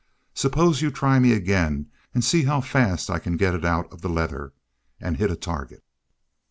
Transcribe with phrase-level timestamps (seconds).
[0.33, 4.01] Suppose you try me again and see how fast I can get it out of
[4.01, 4.51] the leather
[4.99, 5.83] and hit a target."